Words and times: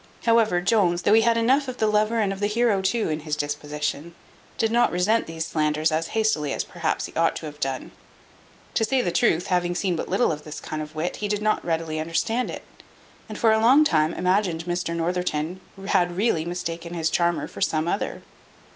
However, 0.23 0.61
Jones, 0.61 1.03
though 1.03 1.13
he 1.13 1.21
had 1.21 1.37
enough 1.37 1.67
of 1.67 1.77
the 1.77 1.85
lover 1.85 2.17
and 2.19 2.33
of 2.33 2.39
the 2.39 2.47
heroe 2.47 2.81
too 2.81 3.09
in 3.09 3.19
his 3.19 3.35
disposition, 3.35 4.15
did 4.57 4.71
not 4.71 4.91
resent 4.91 5.27
these 5.27 5.45
slanders 5.45 5.91
as 5.91 6.07
hastily 6.17 6.53
as, 6.53 6.63
perhaps, 6.63 7.05
he 7.05 7.13
ought 7.13 7.35
to 7.35 7.45
have 7.45 7.59
done. 7.59 7.91
To 8.73 8.83
say 8.83 9.03
the 9.03 9.11
truth, 9.11 9.45
having 9.45 9.75
seen 9.75 9.95
but 9.95 10.09
little 10.09 10.31
of 10.31 10.43
this 10.43 10.59
kind 10.59 10.81
of 10.81 10.95
wit, 10.95 11.17
he 11.17 11.27
did 11.27 11.43
not 11.43 11.63
readily 11.63 11.99
understand 11.99 12.49
it, 12.49 12.63
and 13.29 13.37
for 13.37 13.51
a 13.51 13.59
long 13.61 13.83
time 13.83 14.15
imagined 14.15 14.65
Mr 14.65 14.95
Northerton 14.95 15.61
had 15.89 16.17
really 16.17 16.45
mistaken 16.45 16.95
his 16.95 17.11
charmer 17.11 17.47
for 17.47 17.61
some 17.61 17.87
other. 17.87 18.23